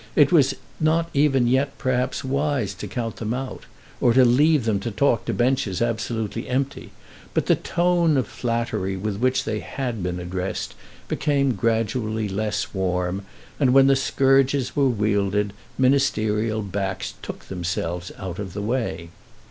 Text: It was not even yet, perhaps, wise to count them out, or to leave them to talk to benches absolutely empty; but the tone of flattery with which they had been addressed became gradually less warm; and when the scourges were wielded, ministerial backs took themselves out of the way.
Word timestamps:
It 0.15 0.31
was 0.31 0.55
not 0.79 1.11
even 1.13 1.45
yet, 1.45 1.77
perhaps, 1.77 2.23
wise 2.23 2.73
to 2.73 2.87
count 2.87 3.17
them 3.17 3.35
out, 3.35 3.65
or 3.99 4.13
to 4.13 4.25
leave 4.25 4.65
them 4.65 4.79
to 4.79 4.89
talk 4.89 5.25
to 5.25 5.31
benches 5.35 5.79
absolutely 5.79 6.47
empty; 6.49 6.89
but 7.35 7.45
the 7.45 7.55
tone 7.55 8.17
of 8.17 8.25
flattery 8.27 8.97
with 8.97 9.17
which 9.17 9.43
they 9.43 9.59
had 9.59 10.01
been 10.01 10.19
addressed 10.19 10.73
became 11.07 11.51
gradually 11.53 12.27
less 12.27 12.73
warm; 12.73 13.27
and 13.59 13.75
when 13.75 13.85
the 13.85 13.95
scourges 13.95 14.75
were 14.75 14.89
wielded, 14.89 15.53
ministerial 15.77 16.63
backs 16.63 17.13
took 17.21 17.45
themselves 17.45 18.11
out 18.17 18.39
of 18.39 18.53
the 18.53 18.61
way. 18.63 19.11